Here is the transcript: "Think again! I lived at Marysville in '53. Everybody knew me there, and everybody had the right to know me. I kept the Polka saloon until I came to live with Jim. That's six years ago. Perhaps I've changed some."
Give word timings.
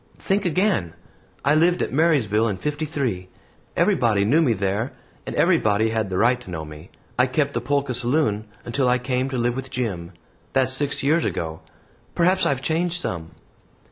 "Think 0.17 0.45
again! 0.47 0.93
I 1.45 1.53
lived 1.53 1.83
at 1.83 1.93
Marysville 1.93 2.47
in 2.47 2.57
'53. 2.57 3.29
Everybody 3.77 4.25
knew 4.25 4.41
me 4.41 4.53
there, 4.53 4.93
and 5.27 5.35
everybody 5.35 5.89
had 5.91 6.09
the 6.09 6.17
right 6.17 6.41
to 6.41 6.49
know 6.49 6.65
me. 6.65 6.89
I 7.19 7.27
kept 7.27 7.53
the 7.53 7.61
Polka 7.61 7.93
saloon 7.93 8.45
until 8.65 8.89
I 8.89 8.97
came 8.97 9.29
to 9.29 9.37
live 9.37 9.55
with 9.55 9.69
Jim. 9.69 10.13
That's 10.53 10.73
six 10.73 11.03
years 11.03 11.23
ago. 11.23 11.61
Perhaps 12.15 12.47
I've 12.47 12.63
changed 12.63 12.95
some." 12.99 13.33